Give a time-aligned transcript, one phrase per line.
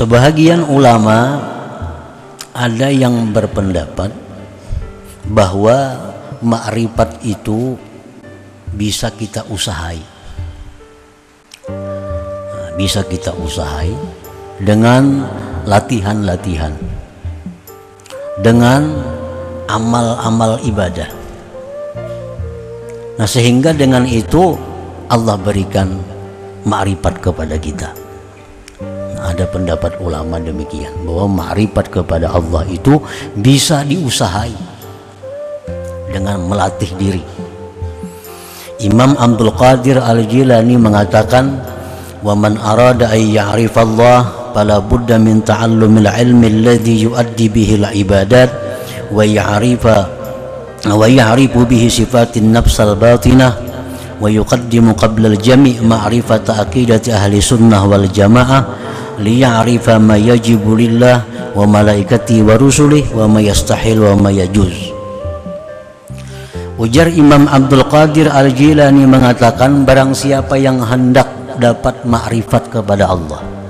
[0.00, 1.44] sebahagian ulama
[2.56, 4.08] ada yang berpendapat
[5.28, 5.76] bahwa
[6.40, 7.76] makrifat itu
[8.72, 10.00] bisa kita usahai.
[12.80, 13.92] Bisa kita usahai
[14.56, 15.28] dengan
[15.68, 16.72] latihan-latihan
[18.40, 19.04] dengan
[19.68, 21.12] amal-amal ibadah.
[23.20, 24.56] Nah sehingga dengan itu
[25.12, 26.00] Allah berikan
[26.64, 28.09] makrifat kepada kita
[29.30, 32.98] ada pendapat ulama demikian bahwa makrifat kepada Allah itu
[33.38, 34.50] bisa diusahai
[36.10, 37.22] dengan melatih diri.
[38.82, 41.62] Imam Abdul Qadir Al-Jilani mengatakan
[42.26, 48.50] wa man arada ay ya'rifallah fala budda min ta'allumil ilmi alladhi yuaddi bihi al-ibadat
[49.12, 49.98] wa ya'rifa
[50.90, 53.52] wa ya'rifu bihi sifatin nafs al-batinah
[54.16, 58.89] wa yuqaddimu qabla al-jami' ma'rifata aqidati ahli sunnah wal jamaah
[59.20, 61.22] liya'rifa ma yajibu lillah
[61.52, 64.96] wa malaikati wa rusulih wa ma yastahil wa ma yajuz.
[66.80, 71.28] Ujar Imam Abdul Qadir Al-Jilani mengatakan barang siapa yang hendak
[71.60, 73.60] dapat makrifat kepada Allah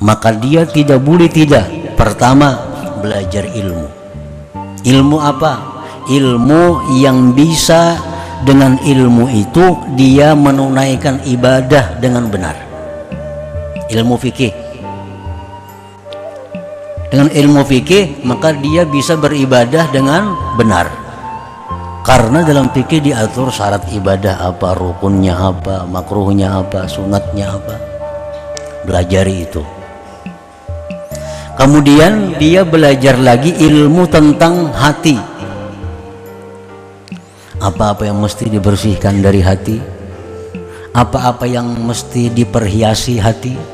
[0.00, 1.68] maka dia tidak boleh tidak.
[1.94, 2.56] Pertama
[3.04, 3.88] belajar ilmu.
[4.80, 5.84] Ilmu apa?
[6.08, 8.00] Ilmu yang bisa
[8.40, 12.69] dengan ilmu itu dia menunaikan ibadah dengan benar
[13.90, 14.70] ilmu fikih.
[17.10, 20.86] Dengan ilmu fikih maka dia bisa beribadah dengan benar.
[22.06, 27.76] Karena dalam fikih diatur syarat ibadah apa rukunnya apa makruhnya apa sunatnya apa.
[28.86, 29.62] Belajari itu.
[31.58, 35.18] Kemudian dia belajar lagi ilmu tentang hati.
[37.60, 39.76] Apa-apa yang mesti dibersihkan dari hati.
[40.96, 43.69] Apa-apa yang mesti diperhiasi hati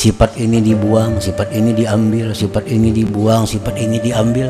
[0.00, 4.48] sifat ini dibuang sifat ini diambil sifat ini dibuang sifat ini diambil.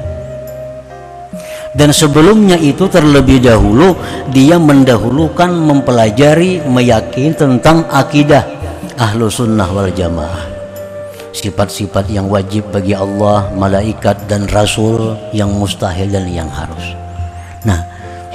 [1.74, 3.98] Dan sebelumnya itu terlebih dahulu
[4.30, 8.46] dia mendahulukan mempelajari meyakini tentang akidah
[8.94, 10.46] ahlu sunnah wal jamaah.
[11.30, 16.94] Sifat-sifat yang wajib bagi Allah malaikat dan rasul yang mustahil dan yang harus.
[17.66, 17.86] Nah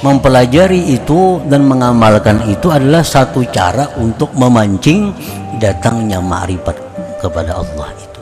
[0.04, 5.12] mempelajari itu dan mengamalkan itu adalah satu cara untuk memancing
[5.60, 6.95] datangnya ma'rifat
[7.26, 8.15] kepada Allah itu